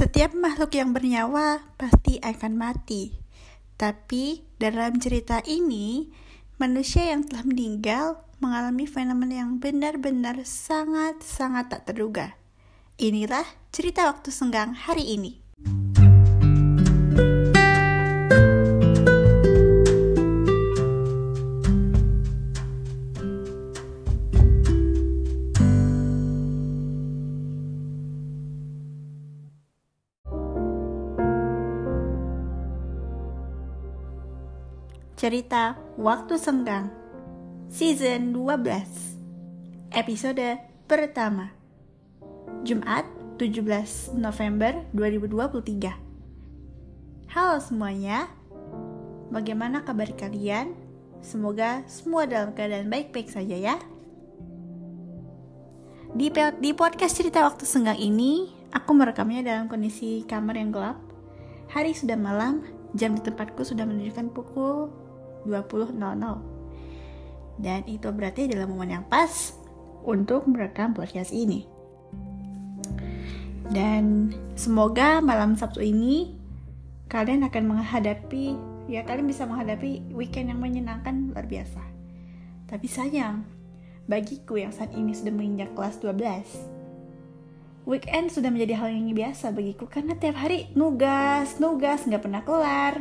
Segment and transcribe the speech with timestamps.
[0.00, 3.20] Setiap makhluk yang bernyawa pasti akan mati.
[3.76, 6.08] Tapi dalam cerita ini,
[6.56, 12.32] manusia yang telah meninggal mengalami fenomena yang benar-benar sangat-sangat tak terduga.
[12.96, 13.44] Inilah
[13.76, 15.39] cerita waktu senggang hari ini.
[35.20, 36.88] Cerita Waktu Senggang
[37.68, 40.56] Season 12 Episode
[40.88, 41.52] pertama.
[42.64, 43.04] Jumat
[43.36, 48.32] 17 November 2023 Halo semuanya
[49.28, 50.72] Bagaimana kabar kalian?
[51.20, 53.76] Semoga semua dalam keadaan baik-baik saja ya.
[56.16, 60.96] Di, di podcast cerita waktu senggang ini Aku merekamnya dalam kondisi kamar yang gelap.
[61.76, 62.64] Hari sudah malam
[62.96, 65.09] Jam di tempatku sudah menunjukkan pukul
[65.44, 66.50] 20.00
[67.60, 69.52] dan itu berarti adalah momen yang pas
[70.00, 71.68] untuk merekam podcast ini.
[73.70, 76.34] Dan semoga malam Sabtu ini
[77.06, 78.56] kalian akan menghadapi
[78.90, 81.84] ya kalian bisa menghadapi weekend yang menyenangkan luar biasa.
[82.66, 83.44] Tapi sayang
[84.08, 86.80] bagiku yang saat ini sudah menginjak kelas 12
[87.86, 92.94] weekend sudah menjadi hal yang biasa bagiku karena tiap hari nugas nugas nggak pernah kelar.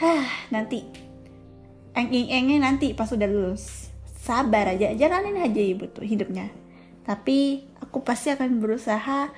[0.00, 0.82] Hah, nanti
[1.96, 3.88] eng-engnya nanti pas udah lulus.
[4.22, 6.48] Sabar aja jalanin aja ibu tuh hidupnya.
[7.02, 9.28] Tapi aku pasti akan berusaha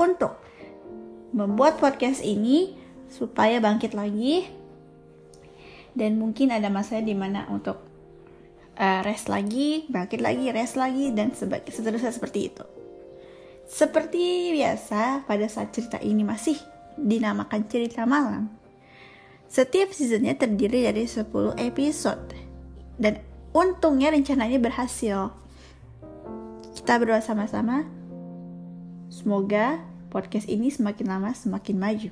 [0.00, 0.40] untuk
[1.36, 2.74] membuat podcast ini
[3.12, 4.48] supaya bangkit lagi.
[5.92, 7.82] Dan mungkin ada masanya di mana untuk
[8.78, 12.64] uh, rest lagi bangkit lagi rest lagi dan seterusnya seperti itu.
[13.70, 16.58] Seperti biasa pada saat cerita ini masih
[16.98, 18.59] dinamakan cerita malam
[19.50, 21.26] setiap seasonnya terdiri dari 10
[21.58, 22.30] episode.
[22.94, 23.18] Dan
[23.50, 25.34] untungnya rencananya berhasil.
[26.78, 27.82] Kita berdoa sama-sama.
[29.10, 29.82] Semoga
[30.14, 32.10] podcast ini semakin lama semakin maju.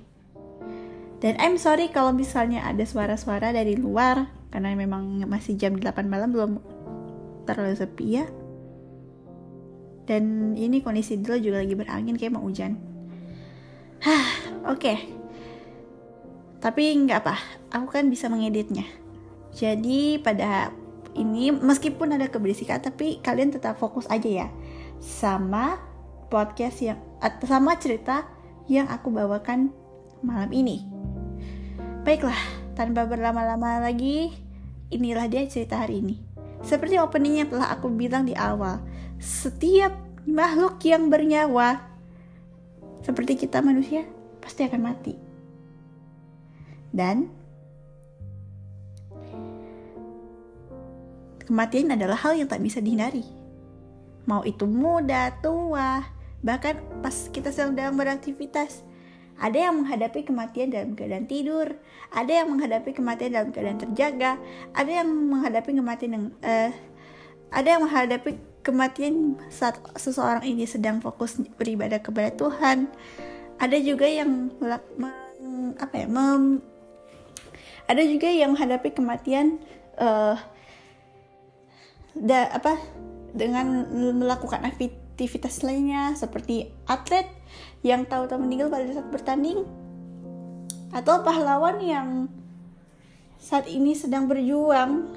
[1.23, 6.35] Dan I'm sorry kalau misalnya ada suara-suara dari luar karena memang masih jam 8 malam
[6.35, 6.59] belum
[7.47, 8.27] terlalu sepi ya.
[10.11, 12.75] Dan ini kondisi dulu juga lagi berangin kayak mau hujan.
[14.03, 14.27] Hah,
[14.67, 14.83] oke.
[14.83, 15.18] Okay
[16.59, 17.37] tapi nggak apa
[17.71, 18.85] aku kan bisa mengeditnya.
[19.55, 20.71] Jadi pada
[21.19, 24.49] ini meskipun ada keberisikan tapi kalian tetap fokus aja ya.
[24.99, 25.79] Sama
[26.29, 28.27] podcast yang atau sama cerita
[28.67, 29.71] yang aku bawakan
[30.21, 30.85] malam ini.
[32.03, 32.39] Baiklah
[32.75, 34.35] tanpa berlama-lama lagi
[34.91, 36.17] inilah dia cerita hari ini.
[36.63, 38.83] Seperti openingnya telah aku bilang di awal
[39.19, 39.95] setiap
[40.27, 41.83] makhluk yang bernyawa
[43.03, 44.07] seperti kita manusia
[44.39, 45.28] pasti akan mati
[46.99, 47.31] dan
[51.47, 53.23] kematian adalah hal yang tak bisa dihindari.
[54.27, 56.05] Mau itu muda, tua,
[56.45, 58.85] bahkan pas kita sedang beraktivitas.
[59.39, 61.79] Ada yang menghadapi kematian dalam keadaan tidur,
[62.11, 64.35] ada yang menghadapi kematian dalam keadaan terjaga,
[64.75, 66.75] ada yang menghadapi kematian yang uh,
[67.55, 68.35] ada yang menghadapi
[68.67, 72.91] kematian saat seseorang ini sedang fokus beribadah kepada Tuhan.
[73.63, 74.53] Ada juga yang
[75.79, 76.61] apa ya, mem,
[77.89, 79.57] ada juga yang menghadapi kematian
[79.97, 80.37] uh,
[82.13, 82.77] da, apa
[83.33, 83.89] dengan
[84.21, 87.25] melakukan aktivitas lainnya seperti atlet
[87.81, 89.65] yang tahu-tahu meninggal pada saat bertanding
[90.93, 92.09] atau pahlawan yang
[93.41, 95.09] saat ini sedang berjuang.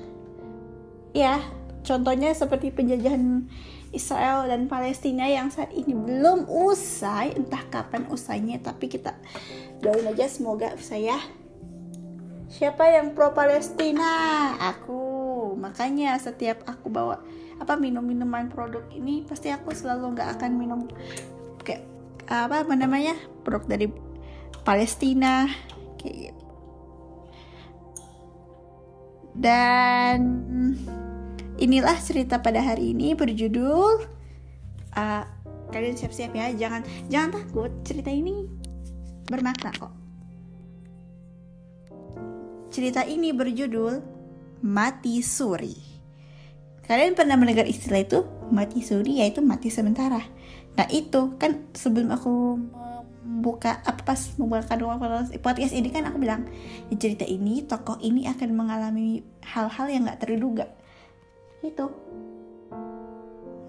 [1.12, 1.44] Ya
[1.84, 3.52] contohnya seperti penjajahan
[3.92, 9.12] Israel dan Palestina yang saat ini belum usai entah kapan usainya tapi kita
[9.84, 11.20] doain aja semoga usai ya
[12.52, 15.56] siapa yang pro Palestina aku.
[15.56, 17.24] Makanya setiap aku bawa
[17.64, 20.80] apa minum minuman produk ini pasti aku selalu nggak akan minum
[21.64, 21.88] kayak
[22.28, 23.16] apa namanya
[23.48, 23.88] produk dari
[24.68, 25.48] Palestina
[25.96, 26.46] kayak gitu.
[29.32, 30.20] Dan
[31.56, 34.04] inilah cerita pada hari ini berjudul
[35.00, 35.24] uh,
[35.72, 38.44] kalian siap-siap ya jangan jangan takut cerita ini
[39.32, 40.01] bermakna kok
[42.72, 44.00] Cerita ini berjudul
[44.64, 45.76] Mati Suri.
[46.88, 48.24] Kalian pernah mendengar istilah itu?
[48.52, 50.20] Mati suri yaitu mati sementara.
[50.76, 52.60] Nah itu kan sebelum aku
[53.24, 54.76] membuka apa pas membuka
[55.40, 56.48] podcast ini kan aku bilang
[56.92, 60.68] di cerita ini tokoh ini akan mengalami hal-hal yang gak terduga.
[61.64, 61.96] Itu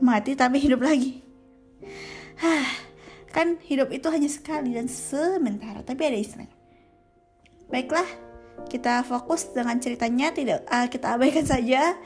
[0.03, 1.23] mati tapi hidup lagi.
[2.43, 2.67] Hah,
[3.33, 6.55] kan hidup itu hanya sekali dan sementara tapi ada istilahnya
[7.73, 8.05] baiklah
[8.69, 11.97] kita fokus dengan ceritanya tidak uh, kita abaikan saja.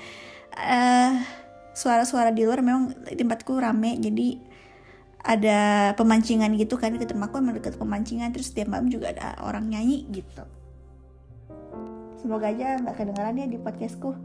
[0.57, 1.21] Uh,
[1.77, 4.41] suara-suara di luar memang tempatku rame jadi
[5.21, 9.69] ada pemancingan gitu kan ke rumahku memang dekat pemancingan terus setiap malam juga ada orang
[9.69, 10.47] nyanyi gitu.
[12.23, 14.17] Semoga aja nggak kedengaran ya di podcastku.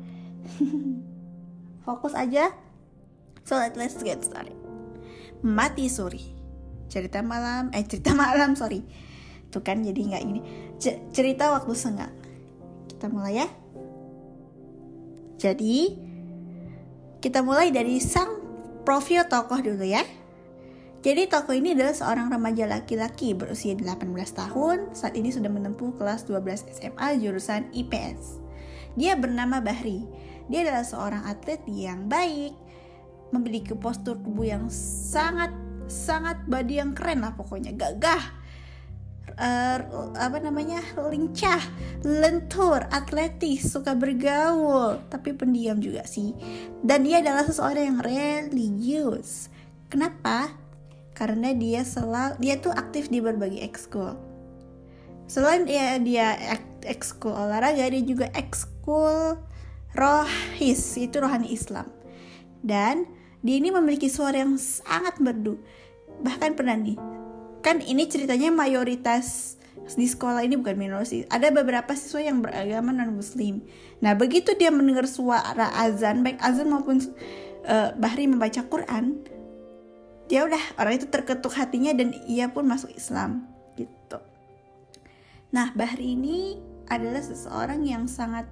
[1.86, 2.54] Fokus aja.
[3.44, 4.56] So let's get started.
[5.42, 6.22] Mati suri.
[6.88, 8.86] Cerita malam eh cerita malam sorry.
[9.52, 10.40] Tuh kan jadi nggak ini
[11.12, 12.21] cerita waktu senggang
[13.02, 13.48] kita mulai ya
[15.42, 15.98] jadi
[17.18, 18.38] kita mulai dari sang
[18.86, 20.06] profil tokoh dulu ya
[21.02, 24.06] jadi tokoh ini adalah seorang remaja laki-laki berusia 18
[24.38, 28.38] tahun, saat ini sudah menempuh kelas 12 SMA jurusan IPS.
[28.94, 30.06] Dia bernama Bahri.
[30.46, 32.54] Dia adalah seorang atlet yang baik,
[33.34, 35.50] memiliki postur tubuh yang sangat
[35.90, 38.41] sangat body yang keren lah pokoknya gagah
[39.42, 39.78] uh,
[40.14, 41.60] apa namanya lincah
[42.06, 45.02] lentur atletis suka bergaul.
[45.10, 46.38] Tapi pendiam juga sih.
[46.86, 49.50] Dan dia adalah seseorang yang religius.
[49.90, 50.54] Kenapa?
[51.18, 54.16] Karena dia selalu dia tuh aktif di berbagai ekskul.
[55.26, 56.38] Selain dia dia
[56.86, 59.42] ekskul olahraga dia juga ekskul
[59.98, 60.82] rohis.
[60.96, 61.90] Itu rohani Islam.
[62.62, 63.10] Dan
[63.42, 65.58] dia ini memiliki suara yang sangat merdu.
[66.22, 67.21] Bahkan pernah nih
[67.62, 69.58] kan ini ceritanya mayoritas
[69.98, 73.66] di sekolah ini bukan minoritas ada beberapa siswa yang beragama non muslim
[74.04, 77.02] nah begitu dia mendengar suara azan baik azan maupun
[77.66, 79.26] uh, Bahri membaca Quran
[80.32, 84.16] dia udah orang itu terketuk hatinya dan ia pun masuk Islam gitu.
[85.52, 86.56] Nah Bahri ini
[86.88, 88.48] adalah seseorang yang sangat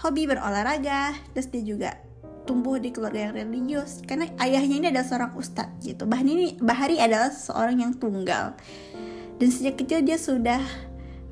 [0.00, 1.90] hobi berolahraga terus dia juga
[2.44, 4.04] tumbuh di keluarga yang religius.
[4.04, 6.04] Karena ayahnya ini adalah seorang ustadz gitu.
[6.04, 8.56] Bahkan ini Bahari adalah seorang yang tunggal.
[9.40, 10.62] Dan sejak kecil dia sudah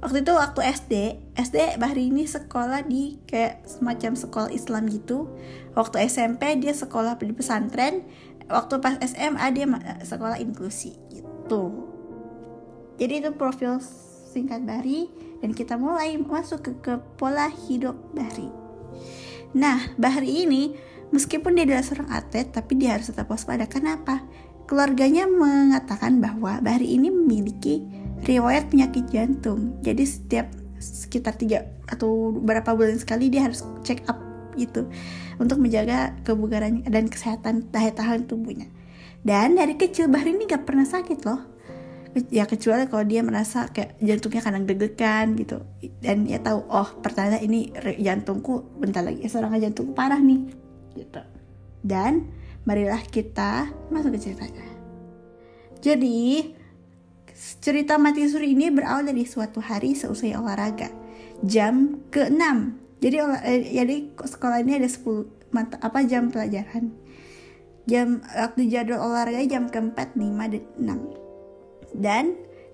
[0.02, 0.94] waktu itu waktu SD
[1.38, 5.30] SD Bahari ini sekolah di kayak semacam sekolah Islam gitu.
[5.78, 8.02] Waktu SMP dia sekolah di pesantren.
[8.50, 9.64] Waktu pas SMA dia
[10.02, 11.88] sekolah inklusi gitu.
[12.98, 13.78] Jadi itu profil
[14.32, 15.08] singkat Bahari.
[15.42, 18.50] Dan kita mulai masuk ke, ke pola hidup Bahari.
[19.52, 23.68] Nah Bahari ini Meskipun dia adalah seorang atlet, tapi dia harus tetap waspada.
[23.68, 24.24] Kenapa?
[24.64, 27.84] Keluarganya mengatakan bahwa Bahri ini memiliki
[28.24, 29.76] riwayat penyakit jantung.
[29.84, 30.48] Jadi setiap
[30.80, 34.18] sekitar tiga atau beberapa bulan sekali dia harus check up
[34.56, 34.88] gitu
[35.36, 38.72] untuk menjaga kebugaran dan kesehatan daya tahan tubuhnya.
[39.20, 41.52] Dan dari kecil Bahri ini gak pernah sakit loh.
[42.32, 45.60] Ya kecuali kalau dia merasa kayak jantungnya kadang deg-degan gitu.
[46.00, 47.68] Dan dia tahu oh pertanda ini
[48.00, 50.61] jantungku bentar lagi serangan jantungku parah nih
[50.94, 51.22] gitu.
[51.82, 52.30] Dan
[52.62, 54.66] marilah kita masuk ke ceritanya.
[55.82, 56.54] Jadi,
[57.58, 60.94] cerita mati suri ini berawal dari suatu hari seusai olahraga.
[61.42, 62.42] Jam ke-6.
[63.02, 66.94] Jadi eh, jadi sekolah ini ada 10 mata apa jam pelajaran.
[67.90, 70.22] Jam waktu jadwal olahraga jam ke-4, 5
[70.54, 71.98] dan 6.
[71.98, 72.24] Dan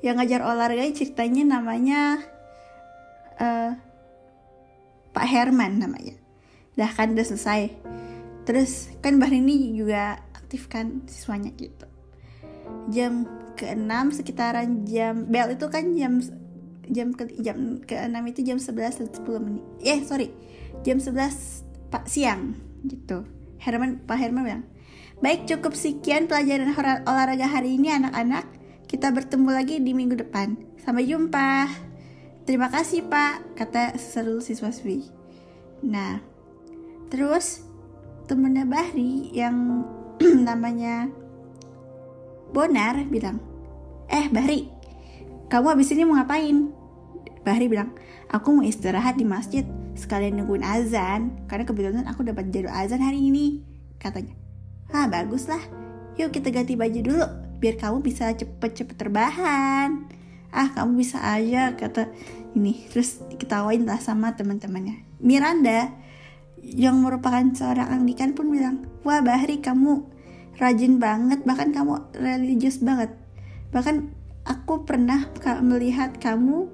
[0.05, 2.23] yang ngajar olahraga ceritanya namanya
[3.41, 3.73] uh,
[5.17, 6.15] Pak Herman namanya.
[6.77, 7.73] Dah kan udah selesai
[8.49, 11.85] terus kan Bahri ini juga aktifkan siswanya gitu.
[12.89, 13.29] Jam
[13.61, 16.25] ke-6 sekitaran jam bel itu kan jam
[16.89, 19.65] jam ke jam ke-6 itu jam 11 10 menit.
[19.85, 20.33] Eh sorry
[20.81, 22.57] jam 11 pak siang
[22.89, 23.29] gitu.
[23.61, 24.65] Herman Pak Herman bilang
[25.21, 26.73] baik cukup sekian pelajaran
[27.05, 28.49] olahraga hari ini anak-anak.
[28.89, 30.57] Kita bertemu lagi di minggu depan.
[30.81, 31.69] Sampai jumpa.
[32.49, 35.13] Terima kasih pak kata seluruh siswa-siswi
[35.85, 36.19] nah
[37.13, 37.68] terus
[38.29, 39.89] temennya Bahri yang
[40.49, 41.09] namanya
[42.53, 43.41] Bonar bilang,
[44.09, 44.69] Eh Bahri,
[45.49, 46.69] kamu habis ini mau ngapain?
[47.45, 47.97] Bahri bilang,
[48.29, 49.65] aku mau istirahat di masjid
[49.97, 53.65] sekalian nungguin azan karena kebetulan aku dapat jadwal azan hari ini
[53.99, 54.37] katanya.
[54.95, 55.61] Ah bagus lah
[56.17, 57.27] yuk kita ganti baju dulu
[57.59, 60.07] biar kamu bisa cepet-cepet terbahan
[60.55, 62.09] ah kamu bisa aja kata
[62.55, 62.87] ini.
[62.89, 65.05] Terus ketawain lah sama teman-temannya.
[65.19, 65.93] Miranda
[66.75, 70.05] yang merupakan seorang Anglikan pun bilang, wah Bahri kamu
[70.59, 73.15] rajin banget, bahkan kamu religius banget.
[73.71, 74.11] Bahkan
[74.45, 75.31] aku pernah
[75.63, 76.69] melihat kamu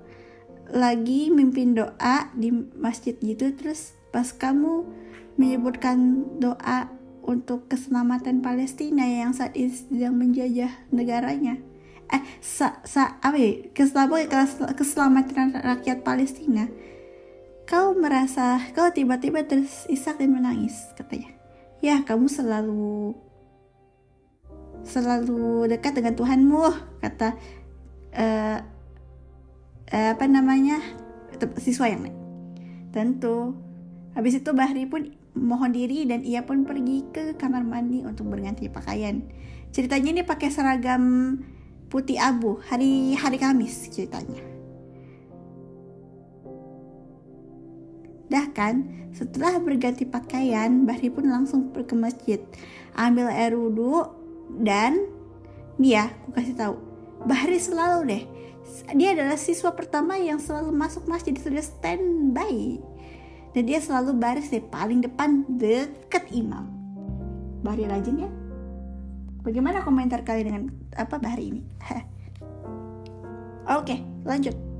[0.72, 4.88] lagi mimpin doa di masjid gitu, terus pas kamu
[5.36, 6.88] menyebutkan doa
[7.24, 11.56] untuk keselamatan Palestina yang saat ini sedang menjajah negaranya.
[12.12, 13.64] Eh, sa, sa apa ya?
[13.72, 16.68] Keselamatan, keselamatan rakyat Palestina
[17.64, 21.32] Kau merasa, kau tiba-tiba terisak dan menangis, katanya.
[21.80, 23.16] Ya, kamu selalu
[24.84, 26.60] selalu dekat dengan Tuhanmu
[27.00, 27.40] kata
[28.12, 28.58] uh,
[29.88, 30.76] uh, apa namanya
[31.56, 32.16] siswa yang lain.
[32.92, 33.56] Tentu
[34.12, 38.68] habis itu Bahri pun mohon diri dan ia pun pergi ke kamar mandi untuk berganti
[38.68, 39.24] pakaian.
[39.72, 41.40] Ceritanya ini pakai seragam
[41.88, 44.53] putih abu hari hari Kamis ceritanya
[48.28, 52.40] Dah kan, setelah berganti pakaian, Bahri pun langsung pergi ke masjid,
[52.96, 54.08] ambil air wudhu
[54.64, 55.06] dan
[55.76, 56.74] dia, aku kasih tahu,
[57.28, 58.24] Bahri selalu deh,
[58.96, 62.80] dia adalah siswa pertama yang selalu masuk masjid sudah standby
[63.54, 66.66] dan dia selalu baris di paling depan deket imam.
[67.62, 68.30] Bahri rajin ya.
[69.46, 70.64] Bagaimana komentar kalian dengan
[70.96, 71.62] apa Bahri ini?
[73.78, 74.73] Oke, lanjut.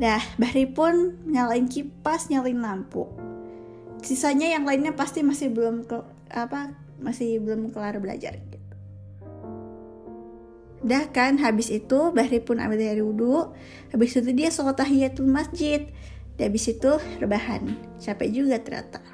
[0.00, 3.04] Nah, Bahri pun nyalain kipas, nyalain lampu.
[4.00, 6.00] Sisanya yang lainnya pasti masih belum ke
[6.32, 6.72] apa
[7.04, 8.56] masih belum kelar belajar gitu.
[10.80, 13.52] Dah kan habis itu Bahri pun ambil dari wudhu.
[13.92, 15.84] Habis itu dia sholat tahiyatul masjid.
[16.40, 17.76] Dan habis itu rebahan.
[18.00, 19.04] Capek juga ternyata.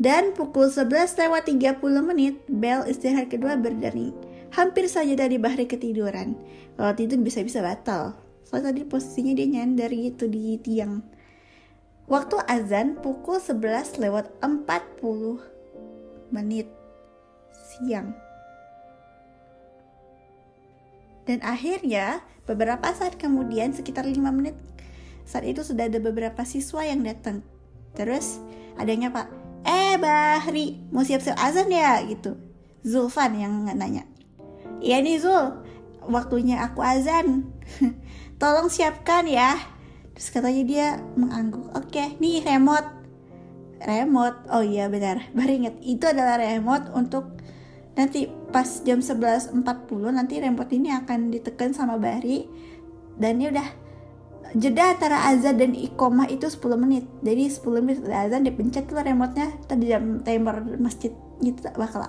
[0.00, 4.16] Dan pukul 11 lewat 30 menit Bel istirahat kedua berdering.
[4.56, 6.32] Hampir saja dari Bahri ketiduran.
[6.80, 8.16] Kalau tidur bisa-bisa batal
[8.48, 11.04] soalnya tadi posisinya dia nyandar gitu di tiang.
[12.08, 16.72] Waktu azan pukul 11 lewat 40 menit
[17.52, 18.16] siang.
[21.28, 24.56] Dan akhirnya beberapa saat kemudian sekitar 5 menit
[25.28, 27.44] saat itu sudah ada beberapa siswa yang datang.
[27.92, 28.40] Terus
[28.80, 29.28] adanya pak
[29.68, 32.00] eh Bahri mau siap-siap azan ya?
[32.08, 32.32] Gitu.
[32.80, 34.08] Zulfan yang nanya.
[34.80, 35.60] Iya nih Zul.
[36.08, 37.52] Waktunya aku azan
[38.38, 39.58] tolong siapkan ya.
[40.14, 41.70] Terus katanya dia mengangguk.
[41.74, 42.88] Oke okay, nih remote.
[43.82, 44.38] Remote.
[44.50, 45.30] Oh iya benar.
[45.36, 47.38] Baru inget itu adalah remote untuk
[47.98, 49.58] nanti pas jam 11.40
[50.14, 52.46] nanti remote ini akan ditekan sama Bari
[53.18, 53.68] dan ini udah
[54.54, 57.04] jeda antara azan dan ikomah itu 10 menit.
[57.20, 61.10] Jadi 10 menit azan dipencet tuh remote-nya tadi jam timer masjid
[61.42, 62.06] gitu bakal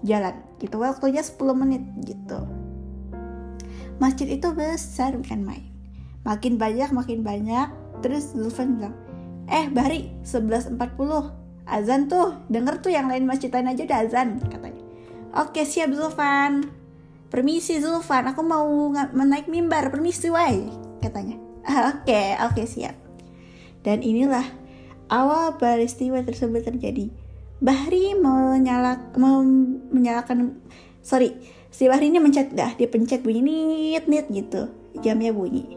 [0.00, 0.34] jalan.
[0.58, 2.67] Gitu waktunya 10 menit gitu
[4.02, 5.66] masjid itu besar bukan main.
[6.26, 7.68] Makin banyak makin banyak.
[8.02, 8.94] Terus Zulfan bilang
[9.48, 10.76] eh Bari 11.40
[11.68, 14.82] azan tuh denger tuh yang lain masjid lain aja udah azan katanya.
[15.36, 16.72] Oke siap Zulfan.
[17.28, 18.24] Permisi Zulfan.
[18.32, 19.92] Aku mau menaik mimbar.
[19.92, 20.64] Permisi wai
[21.04, 21.36] katanya.
[21.92, 22.96] Oke oke siap.
[23.84, 24.44] Dan inilah
[25.12, 27.12] awal peristiwa tersebut terjadi.
[27.58, 29.12] Bahri menyala,
[29.90, 30.62] menyalakan
[31.02, 31.36] sorry
[31.68, 34.72] si Bahri ini mencet dah dia pencet bunyi nit nit gitu.
[35.04, 35.76] Jamnya bunyi.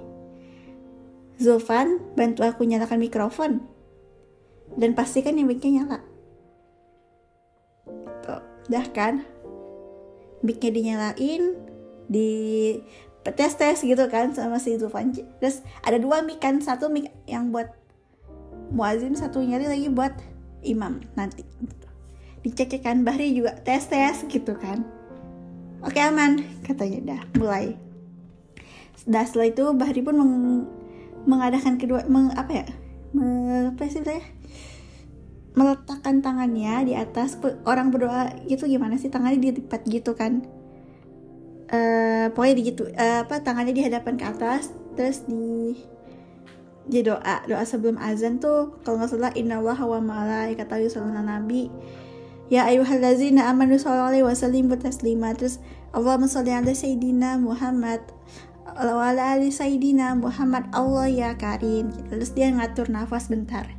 [1.42, 3.52] Zulfan bantu aku nyalakan mikrofon.
[4.72, 6.00] Dan pastikan yang mic-nya nyala.
[8.24, 9.26] Tuh dah kan?
[10.46, 11.60] Mic-nya dinyalain
[12.08, 12.30] di
[13.22, 15.12] tes tes gitu kan sama si Zulfan.
[15.12, 17.74] Terus ada dua mic kan satu mic yang buat
[18.72, 20.16] muazin satu nyari lagi buat
[20.64, 21.44] imam nanti.
[22.42, 25.01] Dicek kan Bahri juga tes tes gitu kan
[25.82, 27.74] Oke aman, katanya dah mulai.
[29.10, 30.34] Dah setelah itu Bahri pun meng,
[31.26, 32.66] mengadakan kedua meng, apa ya?
[33.18, 33.26] Me,
[33.74, 34.22] apa sih ya?
[35.58, 37.36] Meletakkan tangannya di atas
[37.66, 40.46] orang berdoa gitu gimana sih tangannya dilipat gitu kan?
[41.72, 45.72] Uh, pokoknya di gitu uh, apa tangannya di hadapan ke atas terus di
[46.84, 51.72] di doa doa sebelum azan tuh kalau nggak salah innallaha wa malaikatahu yusholluna nabi
[52.52, 55.64] Ya ayyuhallazina amanu sallallahu alaihi wasallim taslima terus
[55.96, 58.04] Allahumma sholli ala sayyidina Muhammad.
[58.76, 60.68] Ala ali sayyidina Muhammad.
[60.76, 61.96] Allah ya karim.
[62.12, 63.72] Terus dia ngatur nafas bentar.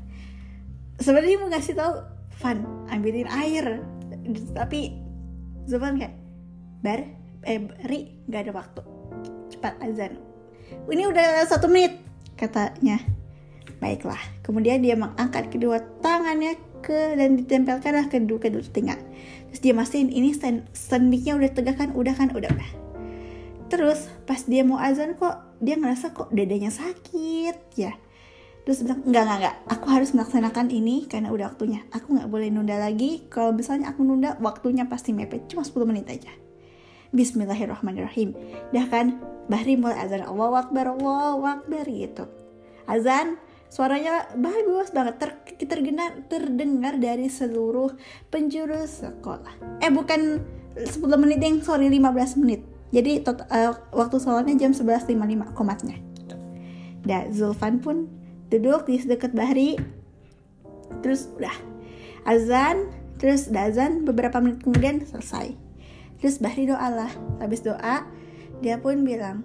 [0.96, 2.00] Sebenarnya mau ngasih tau
[2.32, 3.84] fun ambilin air.
[4.56, 4.96] Tapi
[5.68, 6.16] Zufan kayak
[6.80, 7.00] bar
[7.44, 8.82] eh ri nggak ada waktu.
[9.52, 10.16] Cepat azan.
[10.88, 12.00] Ini udah satu menit
[12.40, 12.96] katanya.
[13.84, 14.20] Baiklah.
[14.40, 18.98] Kemudian dia mengangkat kedua tangannya ke dan ditempelkanlah ke kedua kedua telinga
[19.52, 21.92] terus dia mastiin ini stand stand mic-nya udah tegak kan?
[21.92, 22.32] Udah kan?
[22.32, 22.70] Udah udah.
[23.68, 27.92] Terus pas dia mau azan kok dia ngerasa kok dadanya sakit ya.
[28.64, 29.56] Terus bilang enggak enggak enggak.
[29.76, 31.84] Aku harus melaksanakan ini karena udah waktunya.
[31.92, 33.28] Aku nggak boleh nunda lagi.
[33.28, 35.52] Kalau misalnya aku nunda waktunya pasti mepet.
[35.52, 36.32] Cuma 10 menit aja.
[37.12, 38.32] Bismillahirrahmanirrahim.
[38.72, 39.20] Dah kan
[39.52, 42.24] Bahri mulai azan Allah Akbar Allah Akbar gitu.
[42.88, 43.36] Azan
[43.72, 45.30] Suaranya bagus banget, ter
[45.64, 47.96] terdengar, terdengar dari seluruh
[48.28, 49.80] penjuru sekolah.
[49.80, 50.44] Eh bukan
[50.76, 52.60] 10 menit yang sorry 15 menit.
[52.92, 55.96] Jadi tot, uh, waktu sholatnya jam 11.55 komatnya.
[57.00, 58.12] Dan Zulfan pun
[58.52, 59.80] duduk di dekat Bahri.
[61.00, 61.56] Terus udah
[62.28, 65.56] azan, terus udah beberapa menit kemudian selesai.
[66.22, 67.10] terus Bahri doa lah
[67.42, 68.06] habis doa
[68.62, 69.42] dia pun bilang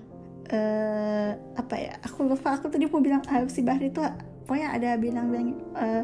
[0.47, 3.99] eh apa ya aku lupa aku tadi mau bilang uh, si Bahri itu
[4.47, 6.03] pokoknya ada bilang bilang uh,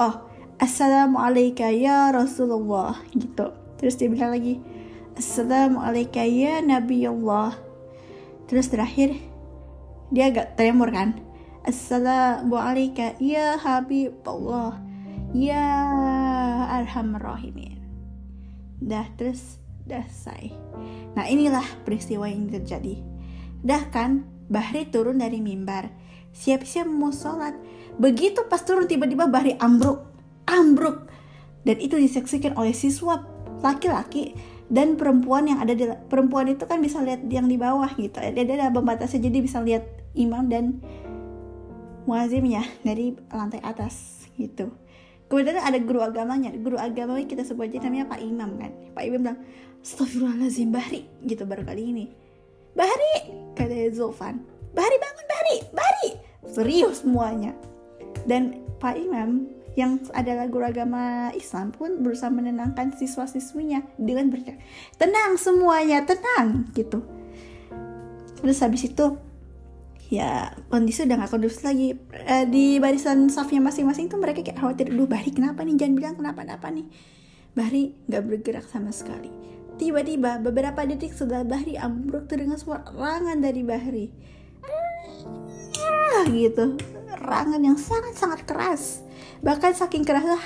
[0.00, 0.14] oh
[0.56, 3.52] assalamualaikum ya Rasulullah gitu.
[3.76, 4.64] Terus dia bilang lagi
[5.20, 7.56] assalamualaikum ya Nabi Allah
[8.48, 9.20] terus terakhir
[10.08, 11.20] dia agak tremor kan
[11.68, 14.80] assalamualaikum ya Habib Allah
[15.36, 15.64] ya
[17.20, 17.76] rahimin.
[18.80, 20.56] Dah terus dah selesai.
[21.12, 23.15] Nah inilah peristiwa yang terjadi
[23.62, 25.90] dah kan Bahri turun dari mimbar.
[26.30, 27.56] Siap-siap mau sholat.
[27.98, 30.06] Begitu pas turun tiba-tiba Bahri ambruk
[30.46, 31.10] ambruk.
[31.66, 33.26] Dan itu disaksikan oleh siswa
[33.60, 34.38] laki-laki
[34.70, 38.22] dan perempuan yang ada di perempuan itu kan bisa lihat yang di bawah gitu.
[38.22, 39.82] Dia ada pembatasnya jadi bisa lihat
[40.14, 40.78] imam dan
[42.06, 44.70] muazimnya dari lantai atas gitu.
[45.26, 46.54] Kemudian ada guru agamanya.
[46.54, 48.70] Guru agamanya kita sebut aja namanya Pak Imam kan.
[48.94, 49.38] Pak Imam bilang
[49.82, 52.04] Astagfirullahaladzim Bahri gitu baru kali ini.
[52.78, 54.44] Bahri kata Zulfan.
[54.76, 56.10] Bahri bangun Bahri Bahri
[56.44, 57.56] serius semuanya.
[58.28, 64.56] Dan Pak Imam yang adalah guru agama Islam pun berusaha menenangkan siswa-siswinya dengan berkata
[64.96, 67.04] tenang semuanya tenang gitu.
[68.40, 69.20] Terus habis itu
[70.08, 71.92] ya kondisi udah gak kondusif lagi.
[72.08, 75.76] E, di barisan safnya masing-masing tuh mereka kayak khawatir duh Bahri kenapa nih?
[75.76, 76.88] Jangan bilang kenapa-napa nih.
[77.52, 83.62] Bahri gak bergerak sama sekali tiba-tiba beberapa detik setelah Bahri ambruk terdengar suara rangan dari
[83.62, 84.06] Bahri.
[86.16, 86.80] Ah, gitu.
[87.20, 89.04] Rangan yang sangat-sangat keras.
[89.44, 90.40] Bahkan saking kerasnya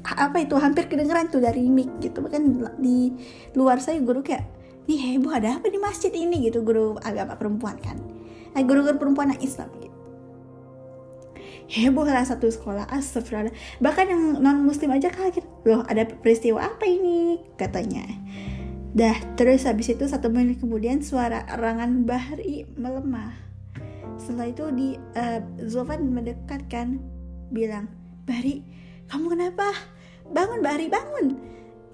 [0.00, 2.24] apa itu hampir kedengeran tuh dari mic gitu.
[2.24, 2.42] Bahkan
[2.80, 3.12] di
[3.52, 4.48] luar saya guru kayak
[4.88, 6.48] nih heboh ada apa di masjid ini?
[6.48, 8.00] Gitu guru agama perempuan kan.
[8.56, 9.98] Nah guru-guru perempuan yang Islam gitu.
[11.70, 13.54] Heboh lah satu sekolah astagfirullah.
[13.78, 15.46] Bahkan yang non muslim aja kaget.
[15.68, 17.38] Loh ada peristiwa apa ini?
[17.54, 18.02] katanya
[18.90, 23.34] dah terus habis itu satu menit kemudian suara erangan Bahri melemah.
[24.18, 26.98] Setelah itu di uh, Zulfan mendekatkan
[27.54, 27.88] bilang
[28.26, 28.66] Bahri
[29.10, 29.74] kamu kenapa?
[30.30, 31.34] Bangun Bahri bangun.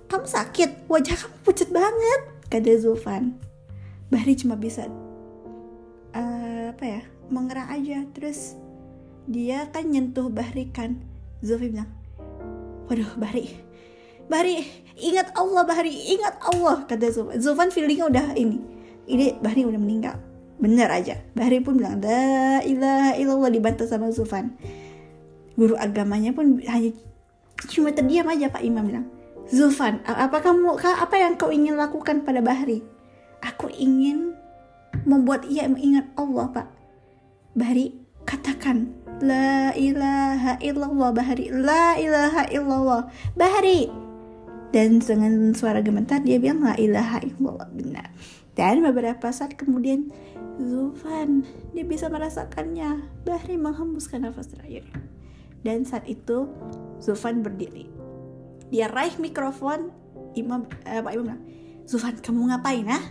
[0.06, 2.20] Kamu sakit wajah kamu pucat banget
[2.52, 3.36] kata Zulfan.
[4.12, 4.88] Bahri cuma bisa
[6.12, 8.04] uh, apa ya mengerang aja.
[8.12, 8.56] Terus
[9.28, 11.00] dia kan nyentuh Bahri kan.
[11.44, 11.92] Zulfi bilang
[12.88, 13.65] waduh Bahri
[14.26, 14.66] Bahri
[14.98, 17.36] ingat Allah Bahri ingat Allah kata Zulfan.
[17.38, 18.58] Zulfan feelingnya udah ini.
[19.06, 20.16] Ini Bahri udah meninggal.
[20.56, 21.20] Bener aja.
[21.36, 24.56] Bahri pun bilang la ilaha illallah dibantu sama Zulfan.
[25.56, 26.92] Guru agamanya pun hanya
[27.72, 29.06] cuma terdiam aja Pak Imam bilang.
[29.46, 32.82] Zulfan apa kamu apa yang kau ingin lakukan pada Bahri
[33.46, 34.34] aku ingin
[35.06, 36.68] membuat ia mengingat Allah Pak.
[37.56, 37.94] Bahri
[38.26, 38.90] katakan
[39.22, 43.02] La ilaha illallah Bahri La ilaha illallah.
[43.38, 44.05] Bahri
[44.74, 47.68] Dan dengan suara gemetar dia bilang La ilaha illallah.
[47.70, 48.10] Benar.
[48.56, 50.08] Dan beberapa saat kemudian
[50.56, 51.44] Zulfan
[51.76, 53.04] Dia bisa merasakannya.
[53.28, 54.88] Bahri menghembuskan nafas terakhir
[55.60, 56.48] Dan saat itu
[56.98, 57.86] Zulfan berdiri.
[58.72, 59.92] Dia raih mikrofon
[60.36, 61.42] Imam, eh, Pak Imam bilang
[61.86, 63.04] Zulfan kamu ngapain ah?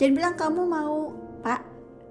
[0.00, 1.62] Jangan bilang kamu mau Pak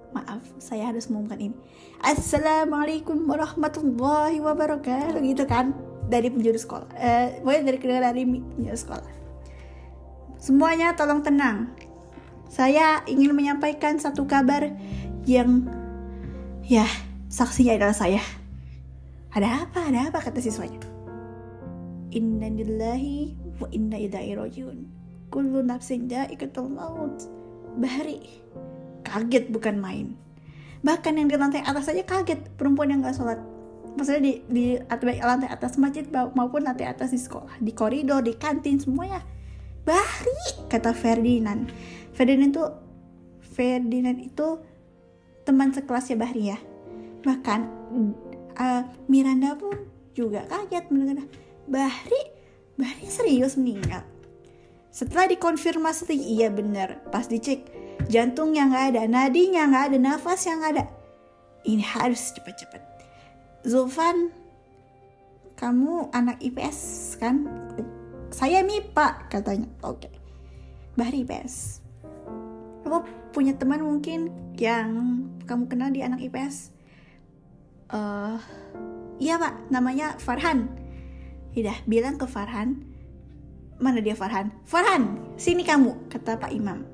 [0.10, 1.56] maaf saya harus mengumumkan ini.
[2.02, 6.90] Assalamualaikum warahmatullahi wabarakatuh gitu kan dari penjuru sekolah.
[6.98, 9.12] Eh pokoknya dari dari penjuru sekolah.
[10.42, 11.78] Semuanya tolong tenang.
[12.50, 14.74] Saya ingin menyampaikan satu kabar
[15.30, 15.70] yang
[16.66, 16.90] ya
[17.30, 18.24] saksinya adalah saya.
[19.30, 19.86] Ada apa?
[19.94, 20.18] Ada apa?
[20.26, 20.82] Kata siswanya.
[22.10, 24.80] Inna lillahi wa inna ilaihi rajiun.
[25.30, 27.30] Kullu nafsin da'iqatul maut.
[27.78, 28.42] Bahri
[29.06, 30.18] kaget bukan main.
[30.82, 32.58] Bahkan yang di lantai atas saja kaget.
[32.58, 33.38] Perempuan yang gak sholat
[33.98, 34.66] maksudnya di, di
[35.02, 39.24] lantai atas masjid maupun lantai atas di sekolah di koridor di kantin semuanya.
[39.88, 41.72] Bahri kata Ferdinand.
[42.14, 42.66] Ferdinand itu
[43.42, 44.48] Ferdinand itu
[45.48, 46.60] teman sekelasnya Bahri ya.
[47.26, 47.60] Bahkan
[48.60, 49.74] uh, Miranda pun
[50.14, 51.26] juga kaget mendengar
[51.66, 52.22] Bahri
[52.80, 54.08] Bahri serius meninggal.
[54.90, 57.68] Setelah dikonfirmasi iya benar, pas dicek
[58.10, 60.88] jantungnya nggak ada, nadinya nggak ada, nafas yang ada.
[61.68, 62.89] Ini harus cepat-cepat.
[63.68, 64.32] Zulfan,
[65.60, 66.80] kamu anak IPS
[67.20, 67.44] kan?
[68.32, 69.68] Saya MIPA katanya.
[69.84, 70.08] Oke.
[70.08, 70.14] Okay.
[70.96, 71.84] Bahri IPS.
[72.88, 73.04] Kamu
[73.36, 76.72] punya teman mungkin yang kamu kenal di anak IPS?
[77.92, 78.40] Uh,
[79.20, 80.72] iya pak, namanya Farhan.
[81.52, 82.80] Udah, bilang ke Farhan,
[83.84, 84.56] mana dia Farhan?
[84.64, 86.88] Farhan, sini kamu, kata Pak Imam.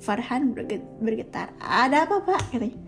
[0.00, 0.56] Farhan
[1.02, 1.52] bergetar.
[1.60, 2.40] Ada apa pak?
[2.54, 2.78] Katanya.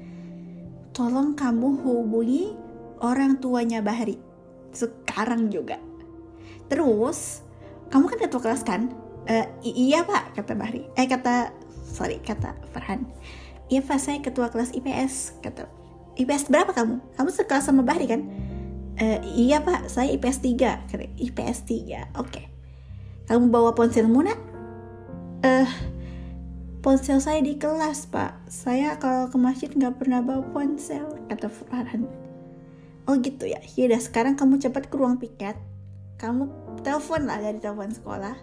[0.94, 2.69] Tolong kamu hubungi
[3.00, 4.20] orang tuanya Bahri.
[4.70, 5.80] Sekarang juga.
[6.70, 7.42] Terus,
[7.90, 8.94] kamu kan ketua kelas kan?
[9.26, 10.86] "Eh, i- iya pak kata Bahri.
[10.94, 11.50] Eh kata
[11.82, 13.08] sorry kata Farhan.
[13.66, 15.66] Iya pak saya ketua kelas IPS kata.
[16.14, 17.02] IPS berapa kamu?
[17.18, 18.22] Kamu sekelas sama Bahri kan?
[19.00, 21.10] "Eh, iya pak saya IPS 3 kata.
[21.18, 22.46] IPS 3 oke.
[23.26, 24.38] Kamu bawa ponselmu nak
[25.40, 25.68] eh
[26.84, 28.46] ponsel saya di kelas pak.
[28.46, 32.19] Saya kalau ke masjid nggak pernah bawa ponsel kata Farhan
[33.10, 33.58] oh gitu ya.
[33.74, 35.58] Yaudah sekarang kamu cepat ke ruang piket.
[36.22, 36.46] Kamu
[36.86, 38.38] telepon lah dari telepon sekolah.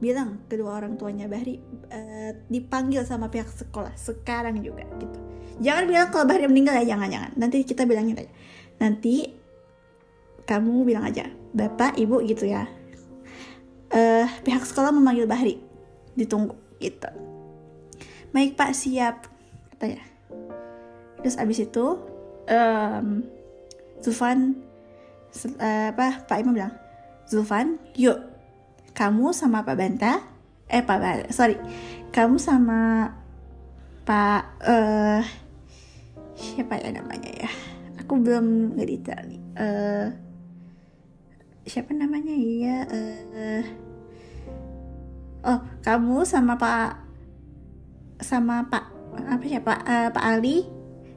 [0.00, 1.60] Bilang kedua orang tuanya Bahri
[1.92, 5.18] eh, dipanggil sama pihak sekolah sekarang juga gitu.
[5.60, 7.30] Jangan bilang kalau Bahri meninggal ya jangan jangan.
[7.36, 8.32] Nanti kita bilangin aja.
[8.80, 9.28] Nanti
[10.48, 12.64] kamu bilang aja bapak ibu gitu ya.
[13.92, 15.60] Eh pihak sekolah memanggil Bahri.
[16.16, 17.08] Ditunggu gitu.
[18.32, 19.28] Baik pak siap
[19.76, 20.04] katanya.
[21.24, 21.84] Terus abis itu
[22.46, 23.35] em
[24.00, 24.58] Zulfan
[25.60, 26.74] eh, apa Pak Imam bilang
[27.26, 28.18] Zulfan yuk.
[28.96, 30.24] Kamu sama Pak Banta
[30.66, 31.60] eh Pak Ba- sorry.
[32.14, 33.12] Kamu sama
[34.06, 35.22] Pak eh
[36.36, 37.50] siapa ya namanya ya?
[38.00, 39.42] Aku belum ngedetail nih.
[39.56, 40.06] Eh
[41.66, 42.78] siapa namanya ya?
[42.88, 43.64] Eh
[45.46, 47.06] oh kamu sama Pak
[48.18, 48.84] sama Pak
[49.16, 50.66] apa Pak eh, Pak Ali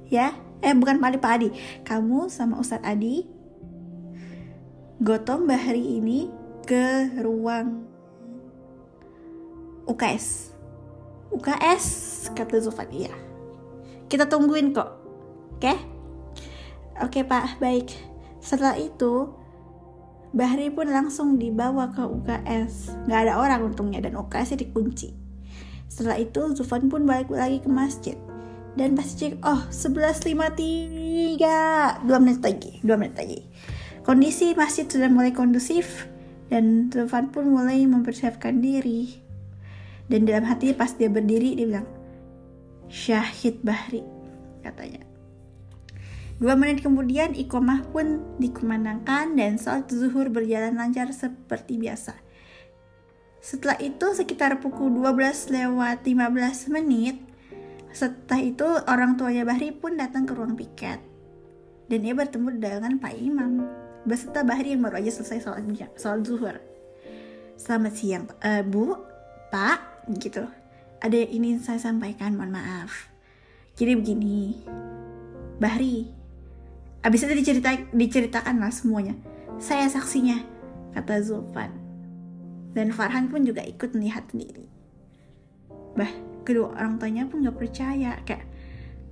[0.07, 1.49] ya eh bukan Pak Ali Pak Adi.
[1.83, 3.23] Kamu sama Ustadz Adi
[4.99, 6.27] gotong Bahri ini
[6.67, 7.87] ke ruang
[9.87, 10.51] UKS
[11.31, 11.85] UKS
[12.35, 13.13] kata Zulfan iya.
[14.09, 14.89] Kita tungguin kok
[15.55, 15.75] oke?
[16.99, 17.95] Oke pak baik.
[18.43, 19.31] Setelah itu
[20.29, 25.29] Bahri pun langsung dibawa ke UKS nggak ada orang untungnya dan UKS dikunci
[25.89, 28.15] setelah itu Zulfan pun balik lagi ke masjid
[28.77, 33.39] dan pas cek oh 11.53 2 menit lagi 2 menit lagi.
[34.05, 36.09] Kondisi masjid sudah mulai kondusif
[36.49, 39.21] dan Zulfan pun mulai mempersiapkan diri.
[40.09, 41.89] Dan dalam hati pas dia berdiri dia bilang
[42.89, 44.01] Syahid Bahri
[44.65, 45.05] katanya.
[46.39, 52.15] Dua menit kemudian ikomah pun dikumandangkan dan sholat zuhur berjalan lancar seperti biasa.
[53.43, 57.19] Setelah itu sekitar pukul 12 lewat 15 menit,
[57.89, 61.01] setelah itu orang tuanya Bahri pun datang ke ruang piket.
[61.89, 63.65] Dan ia bertemu dengan Pak Imam
[64.05, 65.65] beserta Bahri yang baru aja selesai sholat,
[65.97, 66.55] sholat zuhur.
[67.59, 68.93] Selamat siang, eh, Bu,
[69.49, 70.45] Pak, gitu.
[71.01, 73.09] Ada yang ingin saya sampaikan, mohon maaf.
[73.75, 74.63] Jadi begini,
[75.59, 76.07] Bahri,
[77.03, 79.17] abis itu dicerita, diceritakan lah semuanya.
[79.59, 80.39] Saya saksinya,
[80.95, 81.73] kata Zulfan.
[82.71, 84.69] Dan Farhan pun juga ikut melihat sendiri.
[85.97, 86.11] Bah,
[86.49, 88.17] kedua orang tuanya pun gak percaya.
[88.25, 88.49] Kayak,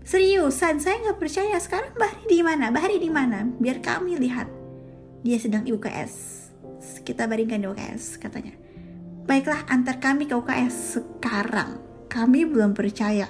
[0.01, 1.53] seriusan saya gak percaya.
[1.61, 2.73] Sekarang Bahri di mana?
[2.73, 3.45] Bahri di mana?
[3.45, 4.49] Biar kami lihat.
[5.21, 6.13] Dia sedang di UKS.
[7.05, 8.57] Kita baringkan di UKS, katanya.
[9.29, 11.77] Baiklah, antar kami ke UKS sekarang.
[12.09, 13.29] Kami belum percaya.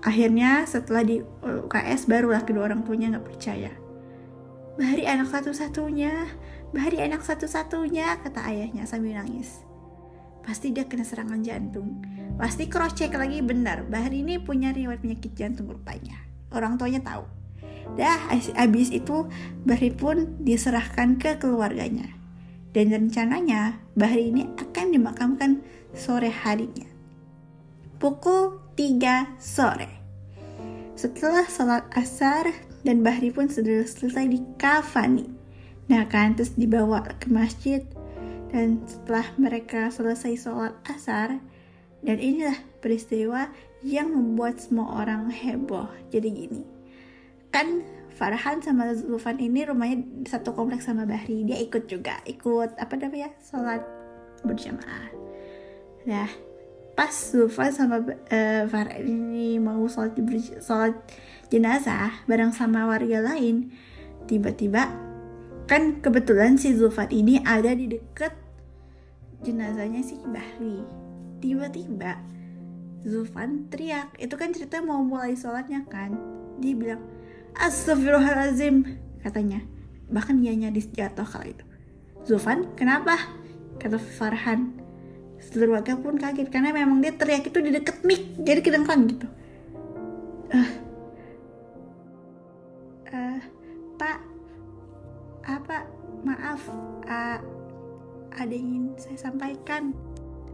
[0.00, 3.68] Akhirnya setelah di UKS barulah kedua orang tuanya nggak percaya.
[4.80, 6.24] Bahari anak satu-satunya,
[6.70, 9.66] Bahari anak satu-satunya, kata ayahnya sambil nangis.
[10.40, 12.00] Pasti dia kena serangan jantung.
[12.40, 16.16] Pasti cross check lagi benar, Bahari ini punya riwayat penyakit jantung rupanya.
[16.50, 17.40] Orang tuanya tahu.
[17.98, 19.26] Dah, abis itu
[19.66, 22.06] Bahri pun diserahkan ke keluarganya.
[22.70, 26.86] Dan rencananya Bahri ini akan dimakamkan sore harinya.
[27.98, 29.90] Pukul 3 sore.
[30.94, 32.48] Setelah sholat asar
[32.86, 35.28] dan Bahri pun sudah selesai di kafani.
[35.90, 37.82] Nah kan terus dibawa ke masjid
[38.50, 41.38] dan setelah mereka selesai sholat asar
[42.02, 45.88] dan inilah peristiwa yang membuat semua orang heboh.
[46.10, 46.62] Jadi gini,
[47.54, 51.46] kan Farhan sama Zulfan ini rumahnya satu kompleks sama Bahri.
[51.48, 53.80] Dia ikut juga, ikut apa namanya sholat
[54.44, 55.08] berjamaah.
[56.04, 56.28] Nah,
[56.92, 60.18] pas Zulfan sama uh, Farhan ini mau sholat,
[60.60, 60.96] sholat
[61.48, 63.72] jenazah bareng sama warga lain,
[64.28, 65.09] tiba-tiba
[65.70, 68.34] kan kebetulan si Zulfan ini ada di deket
[69.46, 70.82] jenazahnya si Bahri.
[71.38, 72.18] Tiba-tiba
[73.06, 76.18] Zulfan teriak, itu kan cerita mau mulai sholatnya kan.
[76.58, 77.02] Dia bilang,
[77.54, 79.62] Astagfirullahalazim katanya.
[80.10, 81.64] Bahkan dia nyadis jatuh kala itu.
[82.26, 83.16] Zulfan, kenapa?
[83.78, 84.74] Kata Farhan.
[85.38, 89.26] Seluruh warga pun kaget karena memang dia teriak itu di deket mic, jadi kedengeran gitu.
[90.50, 90.70] Uh,
[93.14, 93.40] uh,
[93.96, 94.29] Pak,
[95.58, 95.88] apa?
[96.22, 96.62] Maaf,
[97.08, 97.38] uh,
[98.36, 99.96] ada yang ingin saya sampaikan,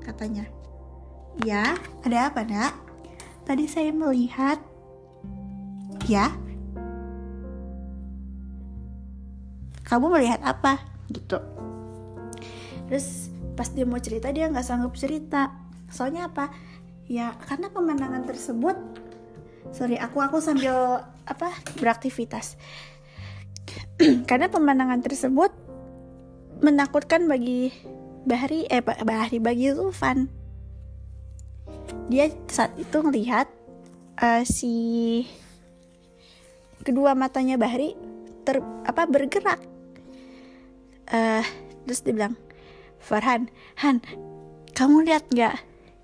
[0.01, 0.49] katanya.
[1.45, 2.73] Ya, ada apa, nak?
[3.45, 4.57] Tadi saya melihat,
[6.09, 6.33] ya,
[9.85, 10.81] kamu melihat apa?
[11.13, 11.39] Gitu.
[12.89, 15.55] Terus pas dia mau cerita dia nggak sanggup cerita.
[15.91, 16.51] Soalnya apa?
[17.07, 18.75] Ya karena pemandangan tersebut
[19.75, 22.55] sorry aku aku sambil apa beraktivitas
[24.29, 25.53] karena pemandangan tersebut
[26.61, 27.73] menakutkan bagi
[28.27, 30.29] Bahri eh Bahri bagi Zulfan.
[32.11, 33.49] Dia saat itu ngelihat
[34.21, 35.25] uh, si
[36.85, 37.97] kedua matanya Bahri
[38.45, 39.63] ter apa bergerak.
[41.07, 41.45] Uh,
[41.87, 42.35] terus dia bilang
[42.99, 43.47] Farhan
[43.79, 44.03] Han
[44.75, 45.57] kamu lihat nggak?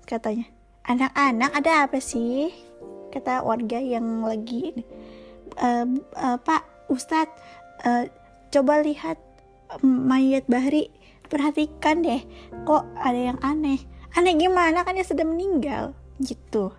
[0.09, 0.49] Katanya
[0.87, 2.49] anak-anak ada apa sih?
[3.13, 4.73] Kata warga yang lagi
[5.61, 5.85] uh,
[6.17, 8.05] uh, Pak Ustadz uh,
[8.49, 9.19] coba lihat
[9.83, 10.89] mayat Bahri.
[11.27, 12.21] Perhatikan deh
[12.67, 13.81] kok ada yang aneh.
[14.13, 14.85] Aneh gimana?
[14.85, 15.97] Kan dia sudah meninggal.
[16.21, 16.69] Gitu.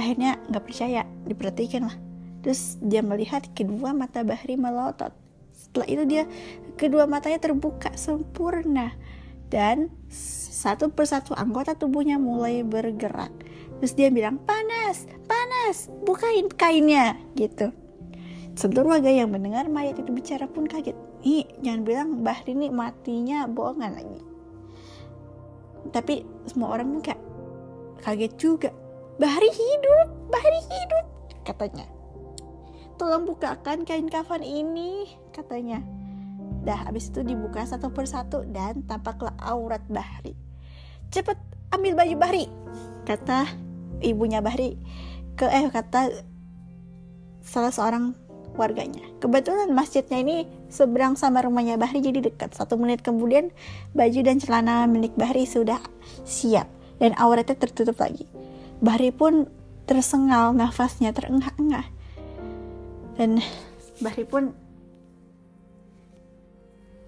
[0.00, 1.96] Akhirnya nggak percaya diperhatikan lah.
[2.40, 5.12] Terus dia melihat kedua mata Bahri melotot.
[5.52, 6.24] Setelah itu dia
[6.80, 8.96] kedua matanya terbuka sempurna.
[9.50, 13.34] Dan satu persatu anggota tubuhnya mulai bergerak.
[13.82, 17.72] Terus dia bilang panas panas bukain kainnya gitu
[18.60, 20.92] seluruh warga yang mendengar mayat itu bicara pun kaget.
[21.24, 24.20] Ih jangan bilang Bahri ini matinya bohongan lagi.
[25.88, 27.16] Tapi semua orang kayak
[28.04, 28.68] kaget juga.
[29.16, 31.04] Bahri hidup Bahri hidup
[31.48, 31.88] katanya.
[33.00, 35.80] Tolong bukakan kain kafan ini katanya.
[36.60, 40.36] Dah habis itu dibuka satu persatu dan tampaklah aurat Bahri.
[41.08, 41.40] Cepet
[41.72, 42.44] ambil baju Bahri
[43.08, 43.48] kata
[44.04, 44.76] ibunya Bahri.
[45.32, 46.12] Ke eh kata
[47.40, 48.19] salah seorang
[48.54, 49.02] warganya.
[49.22, 50.36] Kebetulan masjidnya ini
[50.72, 52.54] seberang sama rumahnya Bahri jadi dekat.
[52.56, 53.54] Satu menit kemudian
[53.94, 55.78] baju dan celana milik Bahri sudah
[56.26, 56.66] siap
[56.98, 58.26] dan auratnya tertutup lagi.
[58.80, 59.46] Bahri pun
[59.84, 61.86] tersengal nafasnya terengah-engah.
[63.18, 63.42] Dan
[64.00, 64.56] Bahri pun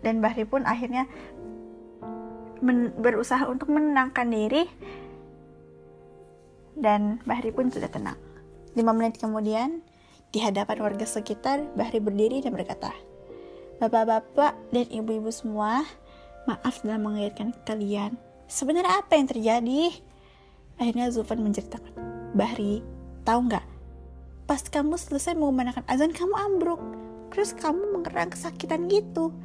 [0.02, 1.06] dan Bahri pun akhirnya
[2.58, 4.66] men, berusaha untuk menenangkan diri
[6.74, 8.18] dan Bahri pun sudah tenang.
[8.72, 9.84] Lima menit kemudian,
[10.32, 12.90] di hadapan warga sekitar, Bahri berdiri dan berkata,
[13.76, 15.84] Bapak-bapak dan ibu-ibu semua,
[16.48, 18.16] maaf dalam mengaitkan kalian.
[18.48, 19.92] Sebenarnya apa yang terjadi?
[20.80, 21.92] Akhirnya Zulfan menceritakan,
[22.32, 22.80] Bahri,
[23.28, 23.66] tahu nggak?
[24.48, 26.80] Pas kamu selesai mengumandangkan azan, kamu ambruk.
[27.32, 29.36] Terus kamu mengerang kesakitan gitu.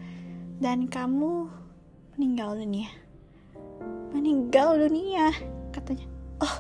[0.63, 1.51] Dan kamu
[2.15, 2.87] meninggal dunia.
[4.15, 5.35] Meninggal dunia,
[5.75, 6.07] katanya.
[6.39, 6.55] Oh,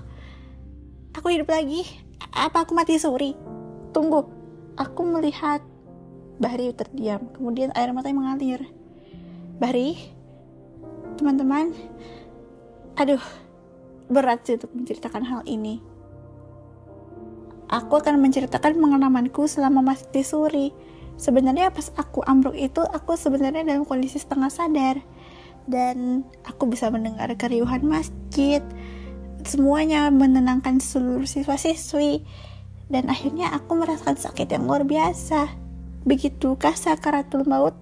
[1.15, 1.87] aku hidup lagi.
[2.35, 3.56] Apa aku mati suri?
[3.97, 4.29] Tunggu,
[4.77, 5.65] aku melihat
[6.37, 8.61] Bahri terdiam, kemudian air matanya mengalir.
[9.57, 9.97] Bahri,
[11.17, 11.73] teman-teman,
[12.93, 13.17] aduh,
[14.05, 15.81] berat sih untuk menceritakan hal ini.
[17.73, 20.67] Aku akan menceritakan pengalamanku selama masih di Suri.
[21.17, 25.01] Sebenarnya pas aku ambruk itu, aku sebenarnya dalam kondisi setengah sadar.
[25.65, 28.61] Dan aku bisa mendengar keriuhan masjid.
[29.41, 32.21] Semuanya menenangkan seluruh siswa-siswi
[32.87, 35.51] dan akhirnya aku merasakan sakit yang luar biasa.
[36.07, 37.75] Begitukah sakaratul maut?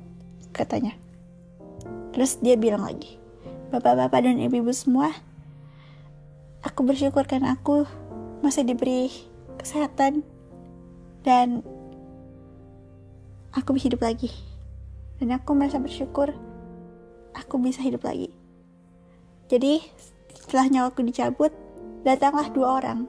[0.49, 0.97] Katanya.
[2.15, 3.21] Terus dia bilang lagi,
[3.69, 5.11] Bapak-bapak dan ibu-ibu semua,
[6.63, 7.83] aku bersyukur karena aku
[8.39, 9.11] masih diberi
[9.59, 10.23] kesehatan
[11.27, 11.59] dan
[13.51, 14.31] aku bisa hidup lagi.
[15.19, 16.31] Dan aku merasa bersyukur
[17.35, 18.31] aku bisa hidup lagi.
[19.51, 19.83] Jadi
[20.33, 21.51] setelah nyawaku dicabut,
[22.07, 23.05] datanglah dua orang.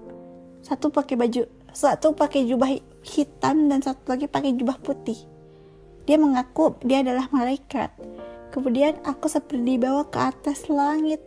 [0.67, 2.73] Satu pakai baju satu pakai jubah
[3.05, 5.21] hitam dan satu lagi pakai jubah putih.
[6.09, 7.93] Dia mengaku dia adalah malaikat.
[8.49, 11.21] Kemudian aku seperti dibawa ke atas langit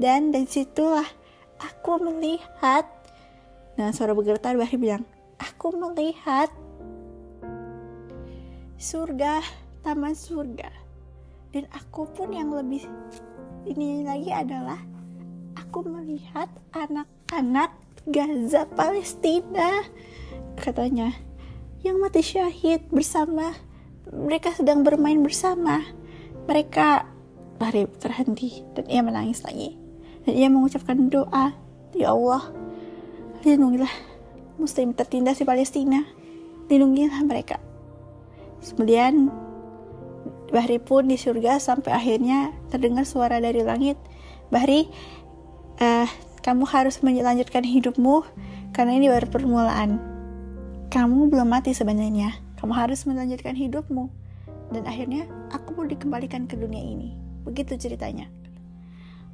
[0.00, 1.04] dan dari situlah
[1.60, 2.88] aku melihat.
[3.76, 5.04] Nah suara bergetar Bahri bilang,
[5.36, 6.48] aku melihat
[8.80, 9.44] surga,
[9.84, 10.72] taman surga.
[11.52, 12.88] Dan aku pun yang lebih
[13.68, 14.80] ini lagi adalah
[15.52, 19.86] aku melihat anak-anak Gaza Palestina.
[20.58, 21.14] Katanya
[21.86, 23.54] yang mati syahid bersama.
[24.10, 25.86] Mereka sedang bermain bersama.
[26.50, 27.06] Mereka
[27.62, 29.78] lari terhenti dan ia menangis lagi.
[30.26, 31.54] Dan ia mengucapkan doa
[31.94, 32.50] ya Allah
[33.42, 33.90] lindungilah
[34.58, 36.02] muslim tertindas di Palestina.
[36.66, 37.58] Lindungilah mereka.
[38.62, 39.30] Kemudian
[40.52, 43.96] Bahri pun di surga sampai akhirnya terdengar suara dari langit.
[44.52, 44.84] Bahri
[45.80, 46.04] uh,
[46.42, 48.26] kamu harus melanjutkan hidupmu
[48.74, 50.02] karena ini baru permulaan.
[50.90, 52.34] Kamu belum mati sebenarnya.
[52.58, 54.10] Kamu harus melanjutkan hidupmu.
[54.74, 57.14] Dan akhirnya aku pun dikembalikan ke dunia ini.
[57.46, 58.26] Begitu ceritanya.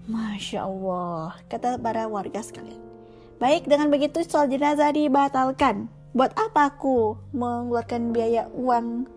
[0.05, 2.81] Masya Allah, kata para warga sekalian.
[3.41, 5.89] Baik, dengan begitu soal jenazah dibatalkan.
[6.13, 9.09] Buat apa aku mengeluarkan biaya uang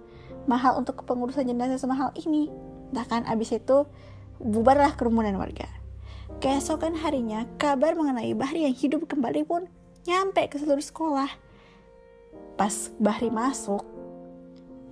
[0.48, 2.48] mahal untuk kepengurusan jenazah semahal ini?
[2.96, 3.88] Bahkan abis itu
[4.40, 5.81] bubarlah kerumunan warga.
[6.42, 9.70] Keesokan harinya, kabar mengenai Bahri yang hidup kembali pun
[10.10, 11.30] nyampe ke seluruh sekolah.
[12.58, 13.86] Pas Bahri masuk,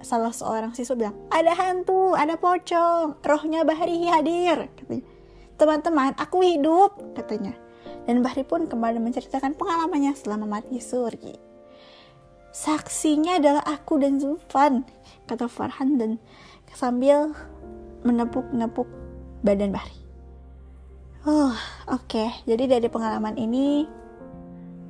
[0.06, 4.70] salah seorang siswa bilang, ada hantu, ada pocong, rohnya Bahri hadir.
[4.78, 5.02] Katanya,
[5.58, 7.58] teman-teman, aku hidup, katanya.
[8.06, 11.34] Dan Bahri pun kembali menceritakan pengalamannya selama mati suri.
[12.54, 14.86] Saksinya adalah aku dan Zulfan,
[15.26, 16.22] kata Farhan dan
[16.78, 17.34] sambil
[18.06, 18.86] menepuk-nepuk
[19.42, 20.09] badan Bahri.
[21.28, 21.52] Oh,
[21.92, 22.08] oke.
[22.08, 22.30] Okay.
[22.48, 23.84] Jadi dari pengalaman ini,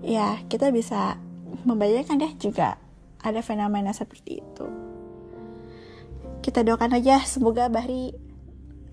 [0.05, 1.17] ya kita bisa
[1.65, 2.77] membayangkan deh juga
[3.25, 4.65] ada fenomena seperti itu.
[6.45, 8.13] Kita doakan aja semoga Bahri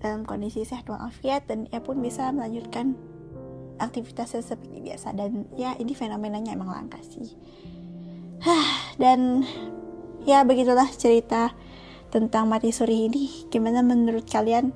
[0.01, 2.97] dalam kondisi sehat walafiat dan ia pun bisa melanjutkan
[3.77, 7.37] aktivitasnya seperti biasa dan ya ini fenomenanya emang langka sih.
[9.01, 9.45] dan
[10.25, 11.53] ya begitulah cerita
[12.09, 13.47] tentang mati suri ini.
[13.53, 14.73] Gimana menurut kalian?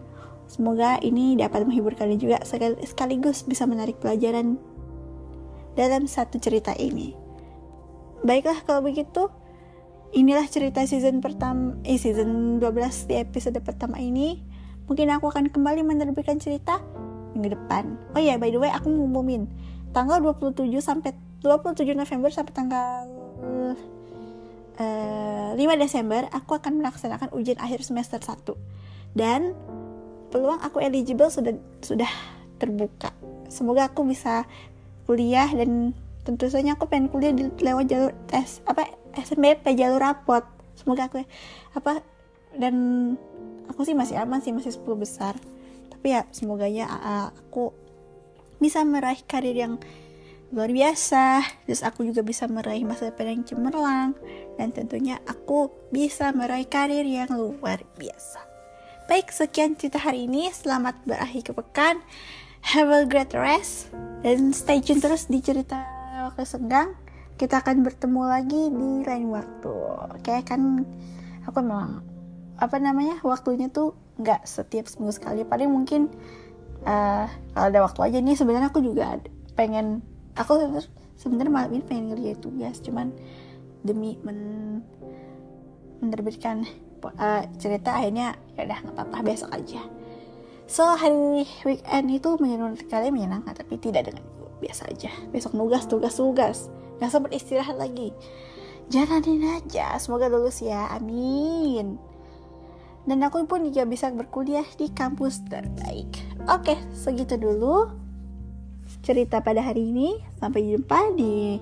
[0.52, 2.44] Semoga ini dapat menghibur kalian juga
[2.84, 4.60] sekaligus bisa menarik pelajaran
[5.80, 7.16] dalam satu cerita ini.
[8.28, 9.32] Baiklah kalau begitu,
[10.12, 12.68] inilah cerita season pertama eh season 12
[13.08, 14.44] di episode pertama ini.
[14.92, 16.84] Mungkin aku akan kembali menerbitkan cerita
[17.32, 17.96] minggu depan.
[18.12, 19.48] Oh ya, yeah, by the way aku ngumumin
[19.96, 21.16] tanggal 27 sampai
[21.48, 23.08] 27 November sampai tanggal
[24.84, 28.52] uh, eh, 5 Desember aku akan melaksanakan ujian akhir semester 1.
[29.16, 29.56] Dan
[30.32, 32.08] peluang aku eligible sudah sudah
[32.58, 33.12] terbuka.
[33.52, 34.48] Semoga aku bisa
[35.06, 35.92] kuliah dan
[36.24, 40.48] tentu saja aku pengen kuliah di lewat jalur tes apa SNBP jalur rapot.
[40.80, 41.28] Semoga aku
[41.76, 42.00] apa
[42.56, 42.76] dan
[43.68, 45.36] aku sih masih aman sih masih 10 besar.
[45.92, 46.88] Tapi ya semoga ya
[47.36, 47.76] aku
[48.64, 49.76] bisa meraih karir yang
[50.56, 51.44] luar biasa.
[51.68, 54.16] Terus aku juga bisa meraih masa depan yang cemerlang.
[54.56, 58.51] Dan tentunya aku bisa meraih karir yang luar biasa
[59.12, 60.48] baik sekian cerita hari ini.
[60.56, 62.00] Selamat berakhir ke pekan.
[62.64, 63.92] Have a great rest.
[64.24, 65.84] Dan stay tune terus di cerita
[66.32, 66.96] waktu senggang.
[67.36, 69.76] Kita akan bertemu lagi di lain waktu
[70.16, 70.36] oke?
[70.48, 70.88] Kan
[71.44, 72.08] aku memang
[72.56, 75.44] apa namanya waktunya tuh nggak setiap seminggu sekali.
[75.44, 76.08] Paling mungkin
[76.88, 78.40] uh, kalau ada waktu aja nih.
[78.40, 79.20] Sebenarnya aku juga
[79.60, 80.00] pengen
[80.40, 80.56] aku
[81.20, 82.80] sebenarnya malam ini pengen ngerjain tugas.
[82.80, 83.12] Cuman
[83.84, 84.40] demi men
[86.00, 86.64] menerbitkan
[87.04, 89.82] uh, cerita akhirnya ya udah nggak apa-apa besok aja
[90.70, 94.24] so hari weekend itu menurut kalian menyenangkan tapi tidak dengan
[94.62, 96.70] biasa aja besok nugas tugas tugas
[97.02, 98.14] Gak sempat istirahat lagi.
[98.94, 101.98] Jalanin aja, semoga lulus ya, amin.
[103.10, 106.14] Dan aku pun juga bisa berkuliah di kampus terbaik.
[106.46, 107.90] Oke, segitu dulu
[109.02, 110.22] cerita pada hari ini.
[110.38, 111.58] Sampai jumpa di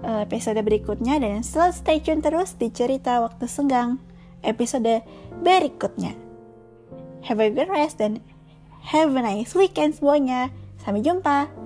[0.00, 4.00] uh, episode berikutnya dan selalu stay tune terus di cerita waktu senggang
[4.44, 5.02] episode
[5.42, 6.12] berikutnya.
[7.24, 8.20] Have a good rest dan
[8.92, 10.52] have a nice weekend semuanya.
[10.76, 11.63] Sampai jumpa.